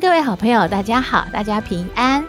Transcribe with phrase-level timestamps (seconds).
[0.00, 2.24] 各位好朋友，大家好，大家平安，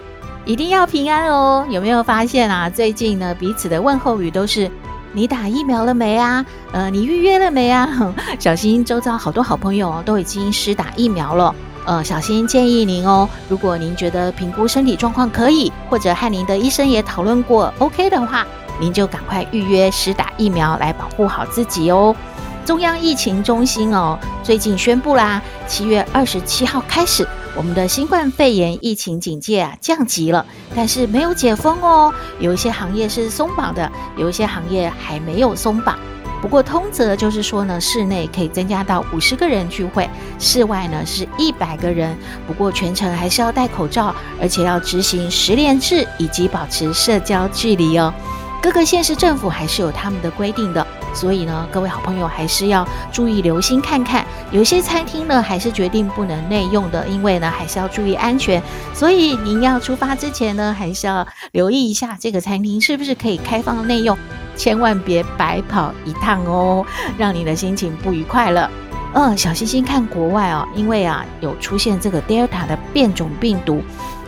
[0.46, 1.66] 一定要平安哦！
[1.68, 2.70] 有没有发现啊？
[2.70, 4.70] 最近呢，彼此的问候语都是
[5.14, 6.46] “你打疫苗了没啊？
[6.72, 7.90] 呃，你预约了没啊？”
[8.38, 11.56] 小星周遭好多好朋友都已经施打疫苗了。
[11.86, 18.46] 呃，小新建议您哦，如果您觉得评估身体状况可以，或者和您的医生也讨论过 OK 的话，
[18.80, 22.16] 您就赶快预约施打疫苗来保护好自己哦。
[22.64, 32.14] 中央疫情中心哦，最近宣布啦，七月二十七号开始，我们的新冠肺炎疫情警戒啊降级了，但是没有解封哦。
[32.40, 35.98] 有一些行业是松绑的，有一些行业还没有松绑。
[36.42, 42.16] 不过，通则就是说呢，室内可以增加到五十个人聚会，室外呢是一百个人。
[42.46, 48.14] 不过全程还是要戴口罩，而且要执行十连制以及保持社交距离哦。
[48.62, 50.86] 各个县市政府还是有他们的规定的，
[51.16, 54.24] 所以呢，各位好朋友还是要注意留心看看。
[54.52, 58.62] 有些餐厅呢还是决定不能内用的，因为呢还是要注意安全。
[58.94, 64.16] 所以您要出发之前呢，还是要留意一下这个餐厅是不是可以开放内用。
[64.58, 66.86] 千万别白跑一趟哦，
[67.18, 68.70] 让你的心情不愉快了。
[69.14, 73.82] 嗯，小星星看国外哦，因为啊有出现这个 Delta 的变种病毒，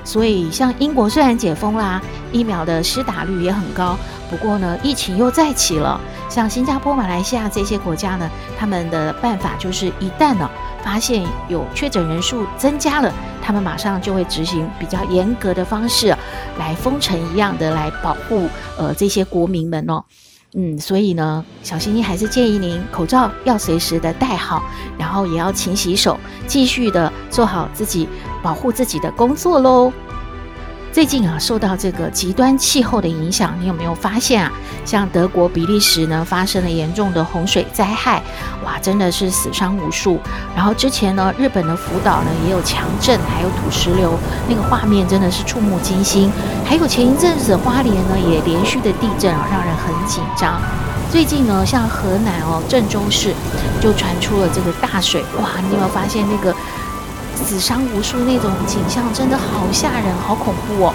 [0.04, 3.98] 所以像英国虽然解封啦，疫苗的施打率也很高，
[4.30, 6.00] 不过呢疫情又再起了。
[6.30, 10.50] 像新加坡、马来西亚这些国家呢，他们的办法就是一旦呢
[10.84, 16.16] 发现有确诊人数增加了，他们马上就会执行比较严格的方式
[16.60, 20.04] 来封城一样的来保护呃这些国民们哦。
[20.54, 24.64] 嗯，所以呢，小星星还是建议您口罩要随时的戴好，
[24.98, 28.08] 然后也要勤洗手，继续的做好自己
[28.42, 29.92] 保护自己的工作喽。
[30.92, 34.52] 最近啊，受到这个极端气候的影响，你有没有发现啊？
[34.84, 38.24] 像德国、比利时呢，发生了严重的洪水灾害，
[38.66, 40.20] 哇，真的是死伤无数。
[40.56, 44.18] 然后之前呢，日本的福岛呢也有强震，还有土石流，
[44.50, 46.32] 那个画面真的是触目惊心。
[46.66, 50.60] 还有前一阵子花莲呢也连续的地震啊，让人很紧张。
[51.12, 53.34] 最近呢，像河南哦郑州市
[53.80, 56.56] 就传出了这个大水，哇，你有没有发现那个？
[57.46, 60.94] 死伤无数那种景象，真的好吓人，好恐怖哦。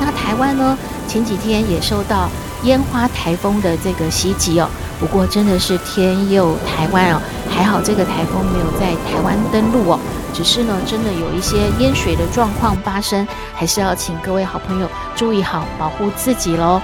[0.00, 0.76] 那台湾呢？
[1.06, 2.28] 前几天也受到
[2.62, 4.68] 烟花台风的这个袭击哦。
[4.98, 7.20] 不过真的是天佑台湾哦，
[7.50, 10.00] 还好这个台风没有在台湾登陆哦。
[10.32, 16.80] 只是呢，真的有一些淹水的状况发生，还是要请各位好朋友注意好，保护自己喽。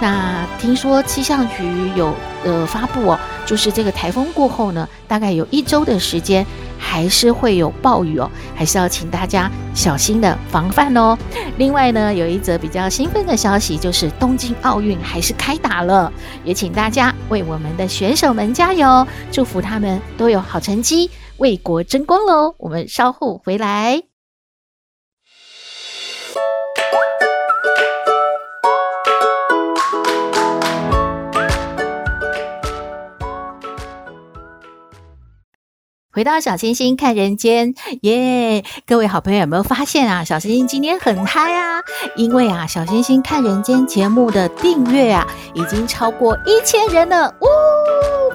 [0.00, 2.12] 那听说气象局有
[2.44, 6.44] 呃发布哦，就是这个台风过后呢，大概有一周的时间。
[6.98, 11.16] 还是会有暴雨哦，还是要请大家小心的防范哦。
[11.56, 22.56] 另外呢，有一则比较兴奋的消息，就是东京奥运还是开打了，也请大家为我们的选手们加油，祝福他们都有好成绩，为国争光喽。
[22.58, 24.07] 我们稍后回来。
[36.18, 38.64] 回到小星星看人间，耶！
[38.84, 40.24] 各位好朋友有没有发现啊？
[40.24, 41.80] 小星星今天很嗨啊，
[42.16, 45.24] 因为啊，小星星看人间节目的订阅啊，
[45.54, 47.46] 已经超过一千人了，呜！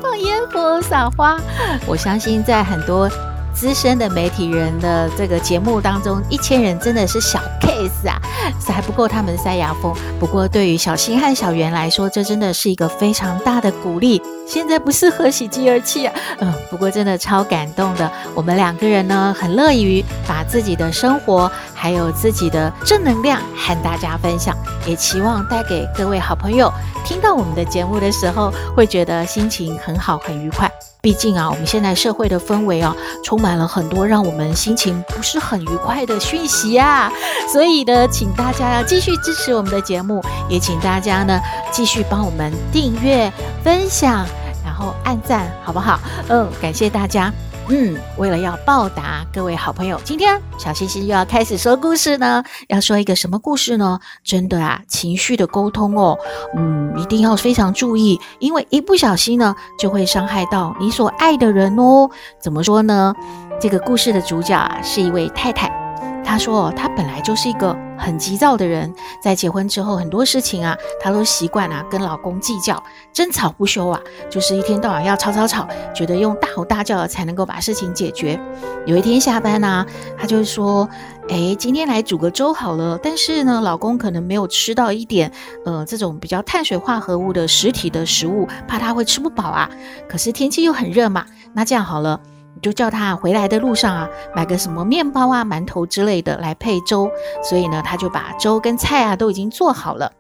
[0.02, 1.38] 放烟火撒花，
[1.86, 3.10] 我相信在很多。
[3.54, 8.20] 资深的媒体人的这个节目当中，一千人真的是小 case 啊，
[8.68, 9.94] 还不够他们塞牙缝。
[10.20, 14.22] 不过对于小新和小圆来说，这真的是一个非常大的鼓励。
[14.46, 18.12] 现在不适合喜极而泣啊，嗯，不过真的超感动的。
[18.36, 24.54] 我们两个人呢，很乐于把自己的生活还有自己的正能量和大家分享，
[24.86, 26.70] 也期望带给各位好朋友
[27.06, 30.70] 听到我们的节目的时候，会觉得心情很好，很愉快。
[31.04, 32.96] 毕竟啊，我们现在社会的氛围啊，
[33.26, 37.12] 充满了很多让我们心情不是很愉快的讯息啊。
[37.52, 41.38] 所以呢，请大家要继续支持我们的节目，也请大家呢
[41.74, 43.30] 继续帮我们订阅、
[43.62, 44.26] 分享，
[44.64, 46.00] 然后按赞，好不好？
[46.30, 47.30] 嗯，感谢大家。
[47.70, 52.44] 嗯，为了要报答各位好朋友，今天小星星又要开始说故事呢。
[52.68, 54.00] 要说一个什么故事呢？
[54.24, 56.18] 真的啊，情绪的沟通哦，
[56.58, 62.10] 嗯，一定要非常注意，因为一不小心呢，就会伤害到你所爱的人哦。
[62.40, 63.14] 怎么说呢？
[63.62, 65.83] 这个故事的主角啊，是一位太太。
[66.24, 72.82] 她说她本来就是一个很急躁的人，在结婚之后很多事情啊，她都习惯啊跟老公计较，
[73.12, 74.00] 争吵不休啊，
[74.30, 78.40] 就是一天到晚要吵吵吵，觉得用大吼大叫才能够把事情解决。
[78.86, 79.86] 有一天下班呢、啊，
[80.18, 80.88] 她就说
[81.30, 85.32] ：“哎，今天来煮个粥好了。”但是呢，老公可能没有吃到一点
[85.66, 89.70] 呃这种比较碳水化合物的实体的食物，怕他会吃不饱啊。
[90.10, 92.20] 可是天气又很热嘛，那这样好了。
[92.54, 97.10] 你就叫他回来的路上啊，买个什么面包啊、馒头之类的来配粥。
[97.44, 100.12] 所以呢，他就把粥跟菜啊都已经做好了。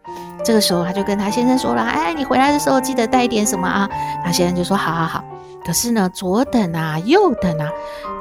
[0.43, 3.89] 这个时候，他就跟他先生说了：“哎，你回来的时候记得带点什么啊？”
[4.25, 5.23] 他先生就说：“好好好。”
[5.65, 7.69] 可是呢，左等啊，右等啊，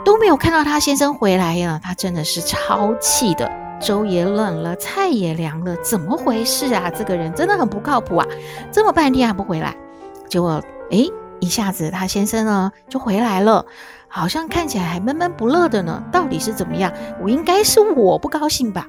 [0.05, 1.81] 都没有看到他先生回来呀。
[1.83, 3.51] 他真的是超气的，
[3.81, 6.89] 粥也冷了，菜也凉了，怎么回事啊？
[6.97, 8.27] 这个人真的很不靠谱啊！
[8.71, 9.75] 这么半天还不回来，
[10.29, 10.63] 结果
[10.93, 10.99] 哎，
[11.43, 13.67] 一下子他先生呢就回来了。
[14.09, 16.93] 好像看起来还闷闷不乐的呢，到底是怎么样？
[17.21, 18.87] 我应该是我不高兴吧？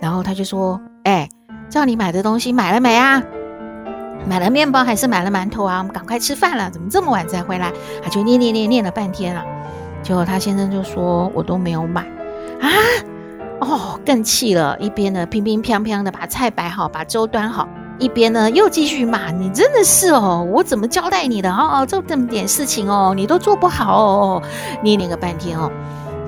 [0.00, 1.28] 然后他就说：“哎，
[1.68, 3.22] 叫你买的东西买了没啊？
[4.26, 5.78] 买了面包还是买了馒头啊？
[5.78, 7.70] 我们赶快吃饭了，怎么这么晚才回来？”
[8.02, 9.44] 他就念念念念了半天了，
[10.02, 12.00] 结果他先生就说：“我都没有买
[12.60, 12.68] 啊！”
[13.60, 17.68] 哦，更气了，一边呢乒乒乓乓的把菜摆好，把粥端好。
[17.98, 21.86] 一边呢，又继续骂你，真的是哦，我怎么交代你的哦？
[21.86, 24.42] 就这么点事情哦，你都做不好哦，
[24.82, 25.70] 捏捏个半天哦，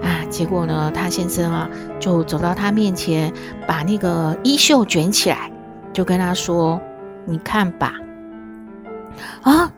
[0.02, 1.68] 啊，结果呢，他先生啊，
[1.98, 3.32] 就走到他面前，
[3.66, 5.50] 把那个衣袖卷起来，
[5.92, 6.80] 就跟他说
[7.26, 7.94] ：“你看吧。”
[9.42, 9.70] 啊，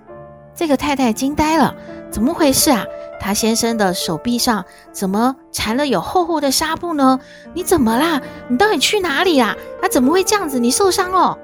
[0.55, 1.75] 这个太太惊呆了，
[2.11, 2.85] 怎么回事啊？
[3.21, 7.19] 他先生的手臂上怎么缠了有厚厚的纱布呢？
[7.55, 8.21] 你怎么啦？
[8.47, 9.57] 你到底去哪里啊？
[9.81, 10.59] 他怎么会这样子？
[10.59, 11.37] 你受伤哦？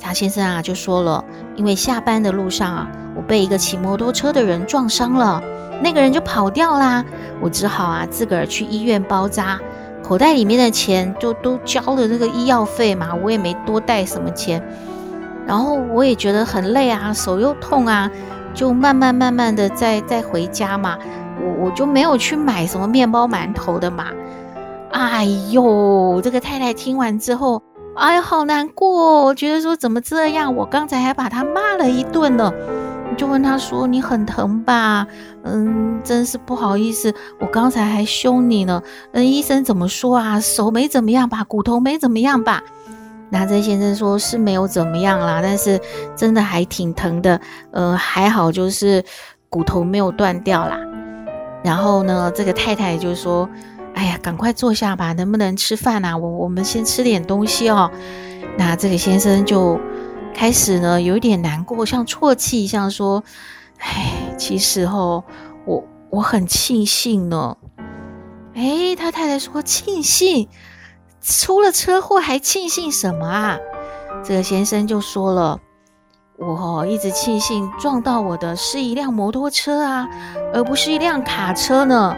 [0.00, 1.22] 查先生啊，就说了，
[1.56, 5.42] 因为下班的路上啊，我被一个骑摩托车的人撞伤了，
[5.82, 7.04] 那个人就跑掉啦，
[7.38, 9.60] 我只好啊自个儿去医院包扎，
[10.02, 14.66] 口袋里面的钱就都交了那个医药费嘛，我也没多带什么钱，
[15.46, 18.10] 然后我也觉得很累啊，手又痛啊，
[18.54, 20.96] 就慢慢慢慢的再再回家嘛，
[21.42, 24.06] 我我就没有去买什么面包馒头的嘛，
[24.92, 27.62] 哎呦，这个太太听完之后。
[27.96, 29.24] 哎呀，好难过！
[29.24, 30.54] 我觉得说怎么这样？
[30.54, 32.52] 我刚才还把他骂了一顿呢。
[33.16, 35.06] 就问他说：“你很疼吧？”
[35.44, 38.80] 嗯，真是不好意思，我刚才还凶你呢。
[39.12, 40.40] 嗯，医生怎么说啊？
[40.40, 41.44] 手没怎么样吧？
[41.44, 42.62] 骨头没怎么样吧？
[43.28, 45.78] 那这先生说是没有怎么样啦，但是
[46.16, 47.38] 真的还挺疼的。
[47.72, 49.04] 呃，还好就是
[49.50, 50.78] 骨头没有断掉啦。
[51.62, 53.46] 然后呢，这个太太就说。
[53.94, 56.16] 哎呀，赶快坐下吧，能不能吃饭啊？
[56.16, 57.90] 我我们先吃点东西哦。
[58.56, 59.78] 那这个先生就
[60.34, 63.22] 开始呢，有一点难过，像啜泣，像说
[63.78, 65.22] ：“哎，其实哦，
[65.66, 67.56] 我我很庆幸呢。”
[68.54, 70.48] 哎，他太太说：“庆幸？
[71.20, 73.58] 出了车祸还庆幸什么啊？”
[74.24, 75.60] 这个先生就说了
[76.38, 80.08] ：“我一直庆幸撞到我的是一辆摩托车啊，
[80.54, 82.16] 而不是一辆卡车呢。”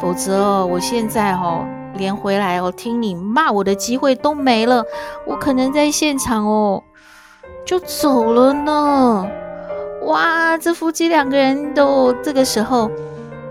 [0.00, 4.84] 否则哦，我现在哦，连回来哦听你骂我的机会都没了，
[5.26, 6.82] 我可能在现场哦
[7.66, 9.26] 就走了呢。
[10.02, 12.90] 哇，这夫妻两个人都这个时候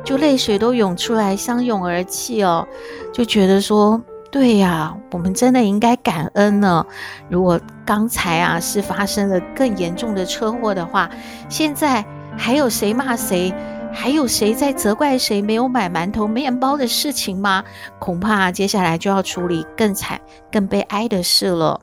[0.04, 2.66] 就泪水都涌出来，相拥而泣哦，
[3.14, 6.86] 就觉得说，对呀，我们真的应该感恩呢。
[7.30, 11.10] 如果刚才啊是发生了更严重的车祸的话，
[11.50, 12.04] 现在
[12.38, 13.54] 还有谁骂谁？
[14.00, 17.64] 还有谁在责怪谁没有买馒头、面包的事情吗？
[17.98, 21.82] 恐怕接下来就要处理更惨、更悲哀的事了。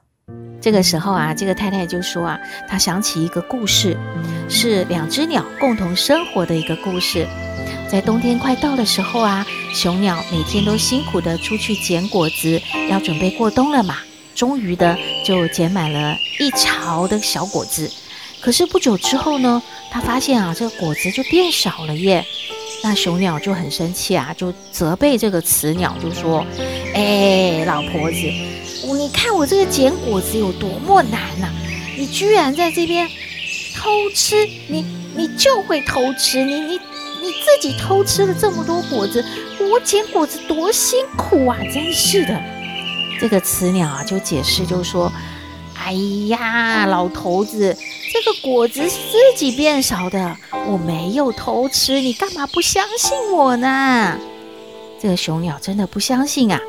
[0.61, 3.99] 这个时候啊，这个太太就说啊，她想起一个故事，
[4.49, 7.26] 是两只鸟共同生活的一个故事。
[7.88, 13.97] 在冬天快到的时候啊，雄鸟每天都辛苦地出去捡果子，要准备过冬了嘛。
[14.37, 17.90] 终于的就捡满了一巢的小果子。
[18.45, 22.23] 可是不久之后呢，他发现啊，这个果子就变少了耶。
[22.83, 26.45] 那雄鸟就很生气啊，就责备这个雌鸟，就说
[26.93, 28.19] ：“哎，老婆子，
[28.99, 31.49] 你看我这个捡果子有多么难呐！
[31.97, 33.09] 你居然在这边
[33.75, 34.85] 偷吃，你
[35.17, 39.25] 你就会偷吃，你你你自己偷吃了这么多果子，
[39.73, 41.57] 我捡果子多辛苦啊！
[41.73, 42.39] 真是的。”
[43.19, 45.11] 这个雌鸟啊，就解释就说。
[45.77, 45.93] 哎
[46.29, 47.77] 呀，老头子，
[48.14, 50.37] 这个果子自己变少的，
[50.68, 54.16] 我没有偷吃，你干嘛不相信我呢？
[55.02, 56.61] 这个雄鸟真的不相信啊，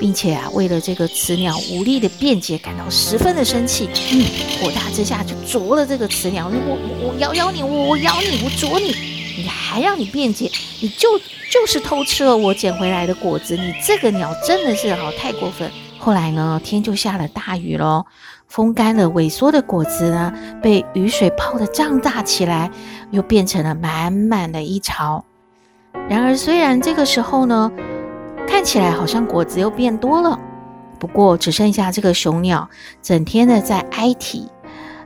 [0.00, 3.86] 并且啊，为了这个雌鸟无力的辩解，感到十分的生气。
[4.12, 4.24] 嗯，
[4.58, 8.94] 火大之下就啄了这个雌鸟，我我我咬咬你，我我咬你，我啄你。
[9.36, 11.18] 你还让你辩解，你就
[11.52, 15.70] 就是偷吃了我捡回来的果子，你这个鸟真的是好太过分。
[15.98, 18.06] 后来呢，天就下了大雨喽，
[18.54, 20.32] 风干了萎缩的果子呢，
[20.62, 22.70] 被雨水泡得胀大起来，
[23.10, 25.24] 又变成了满满的一巢。
[26.08, 27.72] 然而，虽然这个时候呢，
[28.46, 30.38] 看起来好像果子又变多了，
[31.00, 32.68] 不过只剩下这个雄鸟
[33.02, 34.48] 整天的在哀啼。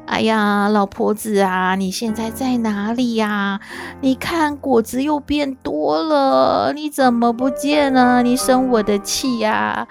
[0.05, 3.61] 哎呀，老婆子啊，你现在在哪里呀？
[4.03, 8.23] 你看果子又变多了，你怎么不见呢？
[8.23, 9.89] 你生我的气呀！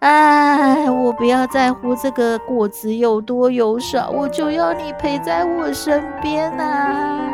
[0.00, 7.30] 哎，我不要在乎这个果子有多有少，我就要你陪在我身边啊！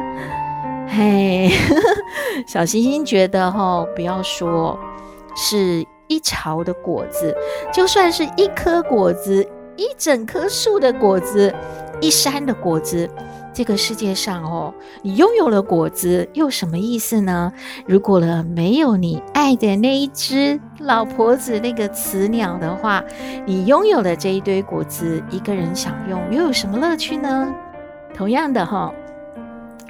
[0.88, 1.50] 嘿，
[2.46, 4.78] 小星星觉得哈，不要说
[5.34, 7.36] 是一巢的果子，
[7.72, 11.52] 就算是一颗果子，一整棵树的果子。
[12.00, 13.08] 一山的果子，
[13.52, 17.52] 这个世界上哦，你拥有了果子又什么意思呢？
[17.86, 23.04] 如果呢没有你爱的那一只老婆子那个雌鸟的话，
[23.44, 27.52] 你拥有了这一堆果子，一个人享用又有什么乐趣呢？
[28.14, 28.92] 同样的哈、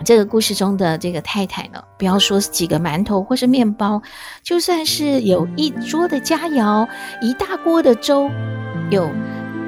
[0.04, 4.02] 这个故事中的这个太太呢，不要说是几个馒头或是面包，
[4.42, 6.88] 就算是有一桌的佳肴，
[7.21, 8.28] 一大锅的粥，
[8.90, 9.09] 有。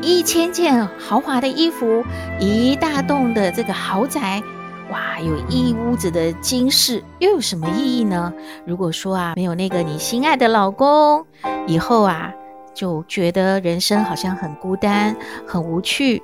[0.04, 2.04] 一千件豪华的衣服，
[2.38, 4.42] 一大栋的这个豪宅，
[4.90, 8.30] 哇，有一屋子的金饰，又有什么意义呢？
[8.66, 11.24] 如果说啊，没有那个你心爱的老公，
[11.66, 12.30] 以后啊，
[12.74, 16.22] 就觉得人生好像很孤单、很无趣。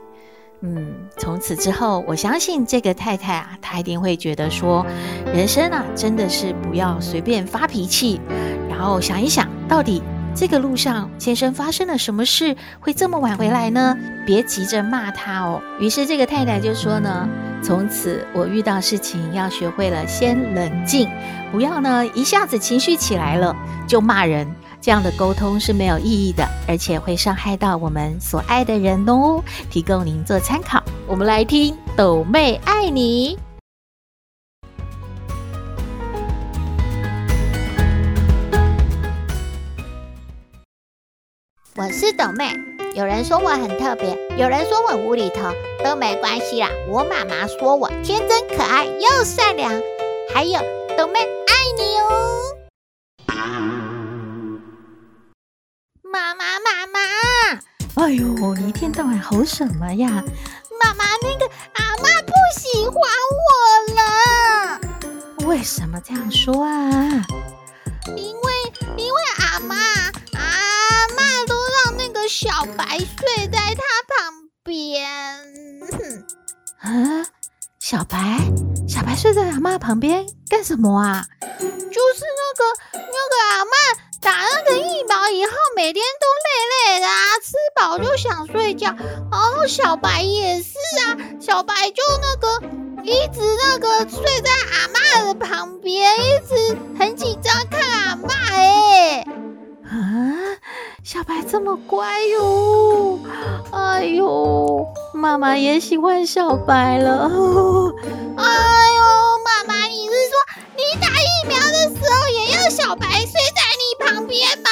[0.61, 4.85] 嗯，从此之后，我相信这个太太啊，她一定会觉得说，
[5.33, 8.21] 人生啊，真的是不要随便发脾气，
[8.69, 10.03] 然后想一想到底。
[10.41, 13.95] 这个路上，先生发生了什么事，会这么晚回来呢？
[14.25, 15.61] 别急着骂他哦。
[15.79, 17.29] 于是这个太太就说呢
[17.63, 21.11] ：“从此我遇到事情要学会了先冷静，
[21.53, 23.55] 不要呢一下子情绪起来了
[23.87, 30.83] 就骂人，这样的沟通是没有意义的，而且会伤害到我们所爱的人哦。”提供您做参考。
[31.07, 33.50] 我们来听斗妹爱你。
[41.91, 42.57] 我是抖妹，
[42.95, 45.53] 有人说我很特别，有人说我无厘头，
[45.85, 46.69] 都没关系啦。
[46.89, 49.73] 我妈妈说我天真可爱又善良，
[50.33, 50.61] 还有
[50.97, 52.57] 抖妹爱你哦。
[56.05, 57.01] 妈妈妈妈，
[57.97, 60.23] 哎呦，你一天到晚吼什么呀？
[60.81, 63.03] 妈妈，那个阿妈不喜欢
[63.35, 63.49] 我
[63.97, 65.49] 了。
[65.49, 67.27] 为什么这样说啊？
[68.17, 68.50] 因为
[73.01, 75.09] 睡在他旁边。
[76.81, 77.27] 啊，
[77.79, 78.39] 小白，
[78.89, 81.25] 小白睡在阿嬷旁边干什么啊？
[81.41, 83.73] 就是那个那个阿嬷
[84.21, 88.95] 打那个疫苗以后，每天都累累的啊，吃饱就想睡觉。
[89.31, 92.67] 然后小白也是啊，小白就那个
[93.03, 99.25] 一直那个睡在阿嬷的旁边，一直很紧张看阿嬷哎。
[99.91, 99.97] 啊，
[101.03, 103.19] 小白这么乖哟！
[103.73, 107.25] 哎呦，妈妈也喜欢小白了。
[108.39, 108.45] 哎
[108.95, 109.03] 呦，
[109.45, 110.39] 妈妈，你是说
[110.77, 114.71] 你打疫苗的时候也要小白睡在你旁边吗？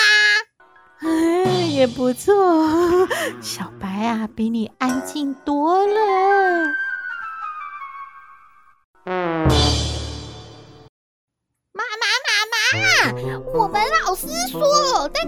[1.01, 1.07] 哎，
[1.67, 2.33] 也不错，
[3.43, 5.35] 小白啊，比你安静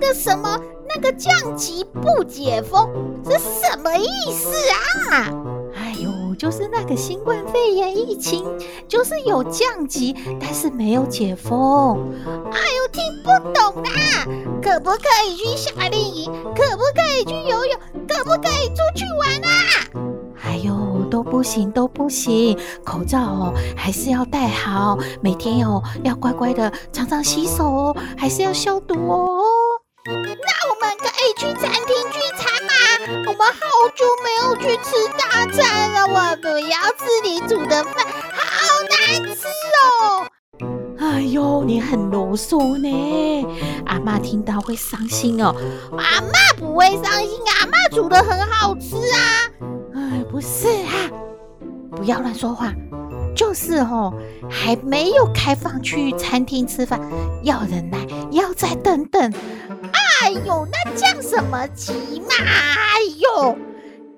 [0.01, 2.89] 那个什么那个降级不解封
[3.25, 5.31] 是什么意思啊？
[5.77, 8.45] 哎呦，就是那个新冠肺炎疫情，
[8.89, 11.99] 就是有降级，但是没有解封。
[12.51, 14.27] 哎呦，听不懂啊！
[14.63, 16.33] 可不可以去夏令营？
[16.57, 17.81] 可不可以去游泳？
[18.09, 19.51] 可不可以出去玩啊？
[20.43, 29.40] 哎呦，都不行，都不行，口罩哦，还是要戴好，每天哦要乖乖的常常洗手哦，还是要消毒哦。
[30.07, 30.13] 那
[30.71, 32.73] 我们可以去餐厅聚餐吗？
[33.27, 33.61] 我们好
[33.95, 39.47] 久没有去吃大餐了，我不要自己煮的饭，好难吃
[39.83, 40.27] 哦。
[40.99, 43.47] 哎呦，你很啰嗦呢，
[43.87, 45.55] 阿妈听到会伤心哦。
[45.99, 49.51] 阿妈不会伤心，阿妈煮的很好吃啊。
[49.95, 51.11] 哎，不是啊，
[51.95, 52.73] 不要乱说话。
[53.37, 54.13] 就是哦，
[54.51, 57.01] 还没有开放去餐厅吃饭，
[57.43, 57.99] 要忍耐，
[58.33, 59.33] 要再等等。
[60.23, 62.35] 哎呦，那降什么级嘛？
[62.39, 63.57] 哎呦，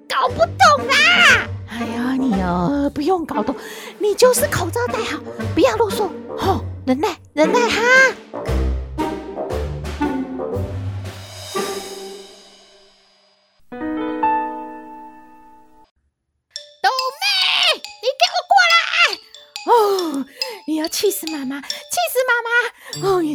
[0.08, 1.48] 搞不懂啊！
[1.68, 3.54] 哎呀，你哦，不用搞懂，
[3.98, 5.18] 你就是口罩戴好，
[5.54, 7.80] 不要啰嗦，吼、忍耐，忍耐哈。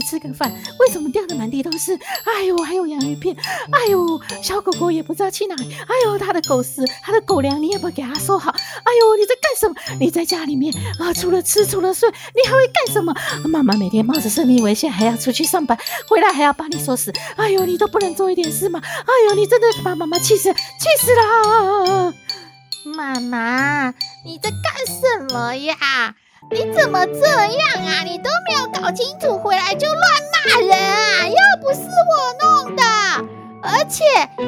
[0.07, 0.49] 吃个饭，
[0.79, 1.93] 为什么掉的满地都是？
[2.23, 3.35] 哎呦，还有洋芋片，
[3.73, 9.75] 哎呦，小狗狗也不知道去哪里，哎呦，它的狗食，它的狗粮你也不给它收好，哎呦，你在干什么？
[9.99, 13.13] 你在家里面啊，除了吃，除了睡，你还会干什么？
[13.49, 18.81] 妈妈每天冒着生命危险还要出去上班，回来还要把你收拾，哎呦，你都不能做一点事吗？
[18.83, 22.13] 哎呦，你真的把妈妈气死，气死了！
[22.95, 25.75] 妈妈，你在干什么呀？
[26.49, 28.03] 你怎么这样啊？
[28.03, 29.99] 你都没有搞清楚，回来就乱
[30.33, 31.27] 骂人啊！
[31.27, 32.83] 又不是我弄的，
[33.61, 34.03] 而且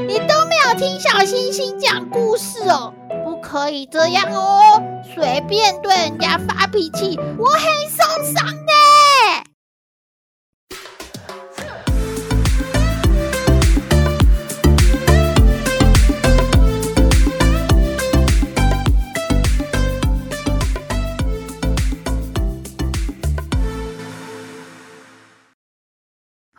[0.08, 4.82] 你都没有听小星星讲故事哦，不可以这样哦，
[5.14, 8.04] 随便对人家发脾气，我很受
[8.34, 8.74] 伤的。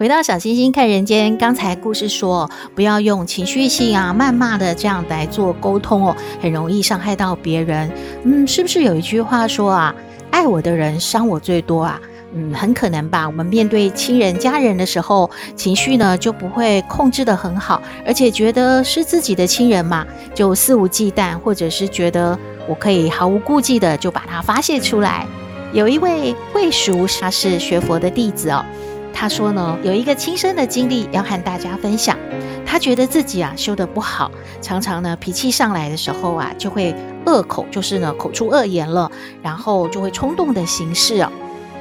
[0.01, 7.93] 回到小星星看人间，刚才故事说，不要用情绪性啊、谩骂的这样来做沟通哦，很容易伤害到别人。
[8.25, 9.95] 嗯，是不是有一句话说啊，
[10.31, 12.01] 爱我的人伤我最多啊？
[12.33, 13.27] 嗯，很可能吧。
[13.27, 25.27] 我们面对亲人、家人的时候，情绪呢就不会控制得很好，而且觉得是自己的亲人嘛，就肆无忌惮，或者是觉得我可以毫无顾忌的就把它发泄出来。
[25.75, 28.65] 有一位贵叔，他是学佛的弟子哦。
[29.13, 32.17] 他说呢，有一个亲身的经历要和大家分享。
[32.65, 34.31] 他觉得自己啊修得不好，
[34.63, 36.95] 常常呢脾气上来的时候啊就会
[37.27, 39.11] 恶口，就是呢口出恶言了，
[39.43, 41.33] 然后就会冲动的行事哦。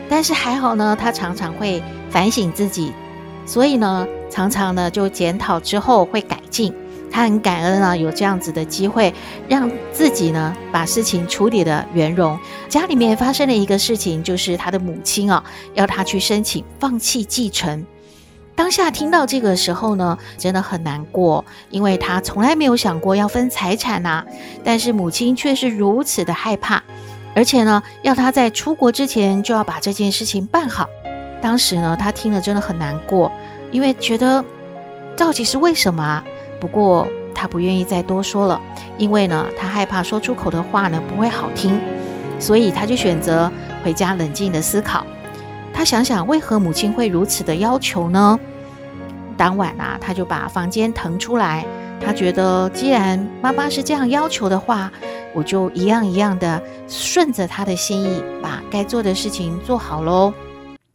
[0.10, 2.92] 但是还好呢，他常常会反省自己，
[3.46, 6.74] 所以呢常常呢就检讨之后会改进。
[7.12, 9.14] 他很感恩啊，有这样子的机会，
[9.48, 12.38] 让自己呢把事情处理得圆融。
[12.68, 15.44] 家里面发生了一个事情，就是他的母亲啊，
[15.74, 17.86] 要他去申请放弃继承。
[18.56, 24.26] 当下听到这个时候呢，真的很难过，因为他从来没有想过要分财产呐。
[24.66, 26.84] 但是母亲却是如此的害怕，
[27.34, 30.90] 而且呢，要他在出国之前就要把这件事情办好。
[31.42, 33.32] 当时呢，他听了真的很难过，
[33.72, 34.44] 因为觉得
[35.16, 36.22] 到底是为什么啊？
[36.60, 38.60] 不过他不愿意再多说了，
[38.98, 41.80] 因为呢，他害怕说出口的话呢不会好听，
[42.40, 43.52] 所以他就选择
[43.84, 45.06] 回家冷静的思考。
[45.74, 48.38] 他想想为何母亲会如此的要求呢？
[49.38, 51.66] 当晚啊，他就把房间腾出来。
[52.02, 54.92] 他觉得既然妈妈是这样要求的话，
[55.34, 60.34] 我就一样一样的顺着他的心意，把该做的事情做好喽。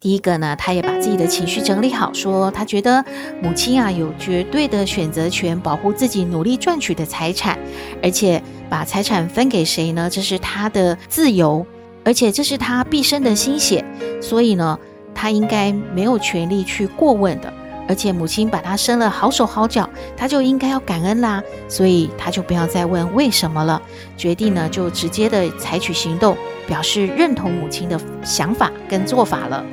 [0.04, 3.02] 第一个呢，他也把自己的情绪整理好，说他觉得
[3.40, 7.58] 母亲啊有绝对的选择权，保护自己努力赚取的财产，
[8.02, 10.10] 而且把财产分给谁呢？
[10.10, 11.64] 这是他的自由，
[12.04, 13.82] 而且这是他毕生的心血，
[14.20, 14.78] 所以呢，
[15.14, 17.50] 他应该没有权利去过问的。
[17.88, 23.80] 而且母亲把他生了好手好脚，他就应该要感恩啦，所以他就不要再问为什么了，
[24.18, 26.36] 决定呢就直接的采取行动，
[26.66, 29.64] 表示认同母亲的想法跟做法了。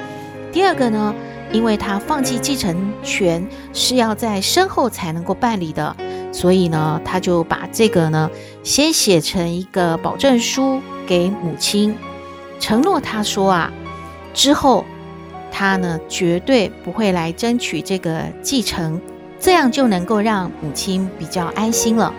[0.51, 1.15] 第二个呢，
[1.51, 5.95] 因为他放弃继承权是要在身后才能够办理的，
[6.31, 8.29] 所以呢，他就把这个呢
[8.63, 11.95] 先写成一个保证书给母亲，
[12.59, 13.71] 承诺他说啊，
[14.33, 14.83] 之后
[15.51, 18.99] 他呢绝对不会来争取这个继承，
[19.39, 22.13] 这样就能够让母亲比较安心了。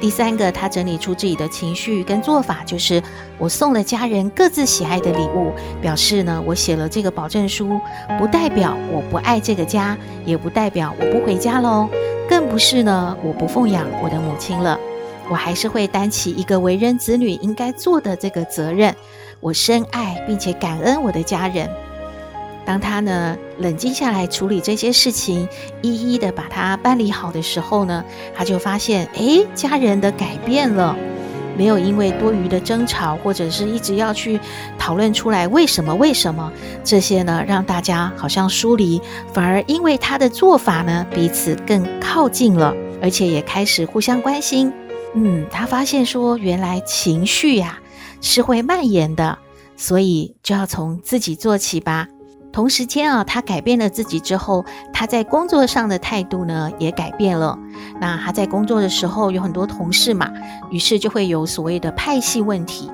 [0.00, 3.02] 第三个，他整理出自己的情绪跟做法，就是
[3.36, 7.80] 我送了家人各自喜爱的礼物，表示呢，我写了这个保证书，
[8.18, 11.88] 不代表我不爱这个家，也不代表我不回家喽，
[12.28, 14.78] 更不是呢，我不奉养我的母亲了，
[15.28, 18.94] 我还是会担起一个为人子女应该做的这个责任，
[19.40, 21.68] 我深爱并且感恩我的家人。
[22.68, 25.48] 当他呢冷静下来处理这些事情，
[25.80, 28.04] 一一的把它办理好的时候呢，
[28.36, 30.94] 他就发现，诶，家人的改变了，
[31.56, 34.38] 没有因为多余的争吵或者是一直要去
[34.78, 36.52] 讨论出来为什么为什么
[36.84, 39.00] 这些呢，让大家好像疏离，
[39.32, 44.70] 反而因为他的做法呢，彼此更靠近了，而且也开始互相关心。
[45.14, 47.78] 嗯，他发现说，原来情绪呀
[48.20, 49.38] 是会蔓延的，
[49.74, 52.06] 所以就要从自己做起吧。
[52.58, 57.56] 同时间啊，他改变了自己之后，他在工作上的态度呢也改变了。
[58.00, 60.28] 那他在工作的时候有很多同事嘛，
[60.68, 62.90] 于是就会有所谓的派系问题。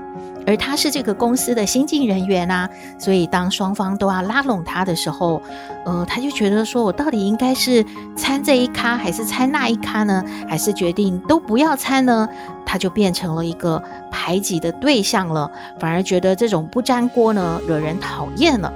[0.46, 5.40] 而他是这个公司的新进人员啊，所以当双方都要拉拢他的时候，
[5.86, 7.82] 呃，他就觉得说，我到底应该是
[8.14, 10.22] 参这一咖，还是参那一咖呢？
[10.46, 12.28] 还是决定都不要参呢？
[12.66, 15.50] 他就变成了一个排挤的对象了，
[15.80, 18.70] 反而觉得这种不粘锅呢，惹人讨厌了。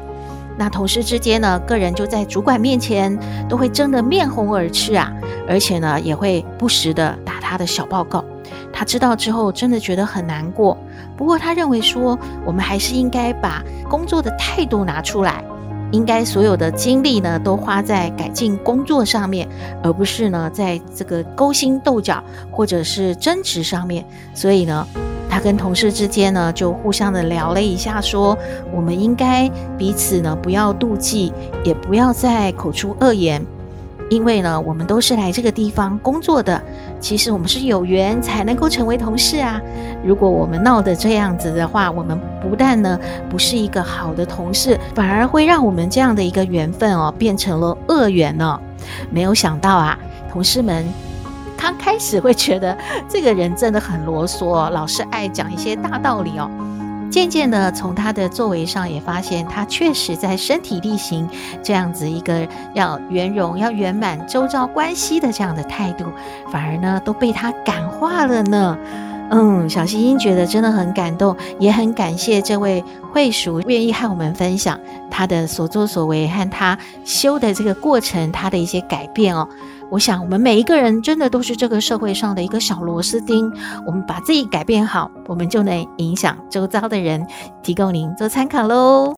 [0.58, 3.16] 那同事之间呢，个人就在主管面前
[3.48, 5.10] 都会争得面红耳赤啊，
[5.48, 8.24] 而且呢，也会不时的打他的小报告。
[8.72, 10.76] 他知道之后，真的觉得很难过。
[11.16, 15.42] 不过他认为说，我们还是应该把工作的态度拿出来，
[15.92, 19.48] 应该所有的精力呢，都花在改进工作上面，
[19.82, 24.04] 而不是呢，在这个勾心斗角或者是争执上面。
[24.34, 24.86] 所以呢，
[25.28, 28.36] 他跟同事之间呢，就互相的聊了一下，说
[28.72, 31.32] 我们应该彼此呢，不要妒忌，
[31.64, 33.44] 也不要再口出恶言。
[34.10, 36.58] 因为呢，我们都是来这个地方工作的，
[36.98, 39.60] 其实我们是有缘才能够成为同事啊。
[40.02, 48.58] 如果我们闹得这样子的话，我们不但呢不是一个好的同事，反而会让我们这样的一个缘分哦变成了恶缘呢。
[49.10, 49.98] 没有想到啊，
[50.32, 50.86] 同事们
[51.68, 52.74] 刚开始会觉得
[53.10, 56.50] 这个人真的很啰嗦，老是爱讲一些大道理哦。
[57.10, 61.28] 渐渐的，从他的作为上也发现，他确实在身体力行
[61.62, 66.06] 这样子一个要圆融、要圆满周遭关系的这样的态度，
[66.50, 68.78] 反而呢都被他感化了呢。
[69.30, 79.46] 嗯，小星星觉得真的很感动，也很感谢这位慧叔愿意和我们分享他的所作所为和他修的这个过程，他的一些改变哦。
[79.90, 83.50] 我想，我们每一个人真的都是这个社会上的一个小螺丝钉。
[83.86, 87.26] 我们把自己改变好，我们就能影响周遭的人。
[87.62, 89.14] 提供您做参考喽。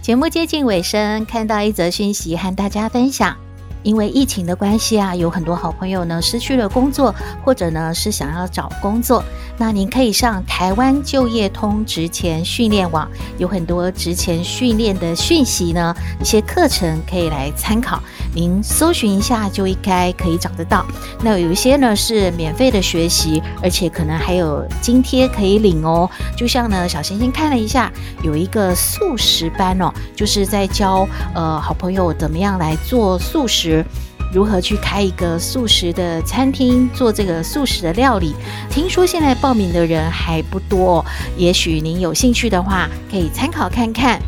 [0.00, 3.36] 节目接近尾声，看到一则讯息和大家分享。
[3.82, 9.24] 因为疫情的关系啊，有很多好朋友呢失去了工作，或者呢是想要找工作。
[9.60, 18.02] 那您可以上台湾就业通职前训练网，有很多职前训练的讯息呢，一些课程可以来参考。
[18.34, 20.86] 您搜寻一下就应该可以找得到。
[21.22, 26.08] 那有一些呢是免费的学习，而且可能还有津贴可以领哦。
[26.34, 27.92] 就像呢小星星看了一下，
[28.22, 33.84] 有一个素食班哦，就是在教呃好朋友怎么样来做素食，
[34.32, 38.34] 如何去开一个素食的餐厅，做这个素食的料理。
[38.70, 41.04] 听说现在报名的人还不多，
[41.36, 44.20] 也许您有兴趣的话，可以参考看看。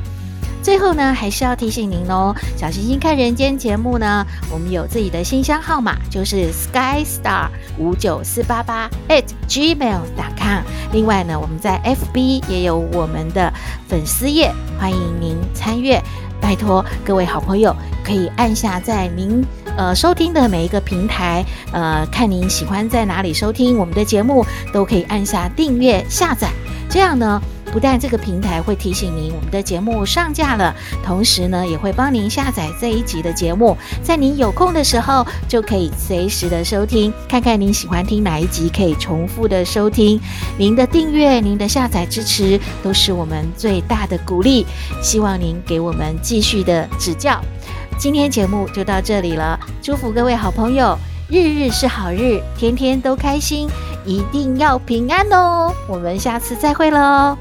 [0.62, 10.62] 最后呢，还是要提醒您哦，小星星看人间节目呢，我们有自己的信箱号码，就是 skystar 五九四八八 at gmail.com。
[10.92, 13.52] 另外呢，我们在 FB 也有我们的
[13.88, 16.00] 粉丝页，欢迎您参阅。
[16.40, 19.44] 拜托各位好朋友，可以按下在您
[19.76, 26.50] 呃收听的每一个平台，呃，看您喜欢在哪里收听我们的节目，都可以按下订阅下载，
[26.88, 27.40] 这样呢。
[27.72, 40.20] 不但这个平台会提醒您我们的节目上架了，同时呢也会帮您下载这一集的节目，在您有空的时候就可以随时的收听，看看您喜欢听哪一集，可以重复的收听。
[40.58, 44.66] 您的订阅、您的下载支持都是我们最大的鼓励，
[45.02, 47.40] 希望您给我们继续的指教。
[48.02, 50.98] 今天节目就到这里了，祝福各位好朋友，
[51.30, 53.68] 日日是好日，天天都开心，
[54.04, 55.72] 一定要平安哦！
[55.88, 57.38] 我们下次再会喽。